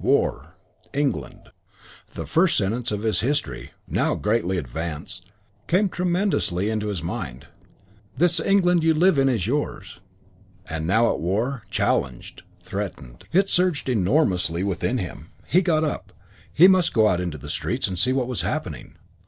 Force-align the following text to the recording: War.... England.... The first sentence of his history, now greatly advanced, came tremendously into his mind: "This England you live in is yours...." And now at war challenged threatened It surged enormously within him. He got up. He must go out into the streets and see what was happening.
War.... 0.00 0.54
England.... 0.94 1.48
The 2.10 2.24
first 2.24 2.56
sentence 2.56 2.92
of 2.92 3.02
his 3.02 3.18
history, 3.18 3.72
now 3.88 4.14
greatly 4.14 4.56
advanced, 4.56 5.32
came 5.66 5.88
tremendously 5.88 6.70
into 6.70 6.86
his 6.86 7.02
mind: 7.02 7.48
"This 8.16 8.38
England 8.38 8.84
you 8.84 8.94
live 8.94 9.18
in 9.18 9.28
is 9.28 9.48
yours...." 9.48 9.98
And 10.68 10.86
now 10.86 11.12
at 11.12 11.18
war 11.18 11.64
challenged 11.68 12.44
threatened 12.62 13.24
It 13.32 13.48
surged 13.50 13.88
enormously 13.88 14.62
within 14.62 14.98
him. 14.98 15.30
He 15.48 15.62
got 15.62 15.82
up. 15.82 16.12
He 16.54 16.68
must 16.68 16.94
go 16.94 17.08
out 17.08 17.20
into 17.20 17.36
the 17.36 17.48
streets 17.50 17.88
and 17.88 17.98
see 17.98 18.12
what 18.12 18.28
was 18.28 18.42
happening. 18.42 18.94